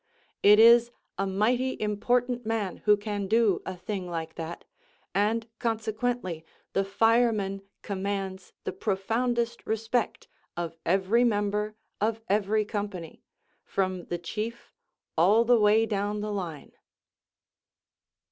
It 0.41 0.57
is 0.57 0.89
a 1.19 1.27
mighty 1.27 1.79
important 1.79 2.43
man 2.43 2.77
who 2.85 2.97
can 2.97 3.27
do 3.27 3.61
a 3.67 3.77
thing 3.77 4.09
like 4.09 4.33
that, 4.33 4.65
and 5.13 5.47
consequently 5.59 6.43
the 6.73 6.83
fireman 6.83 7.61
commands 7.83 8.51
the 8.63 8.71
profoundest 8.71 9.63
respect 9.67 10.27
of 10.57 10.75
every 10.87 11.23
member 11.23 11.75
of 12.01 12.19
every 12.29 12.65
company, 12.65 13.21
from 13.63 14.05
the 14.05 14.17
chief 14.17 14.73
all 15.19 15.45
the 15.45 15.59
way 15.59 15.85
down 15.85 16.21
the 16.21 16.31
line. 16.33 16.71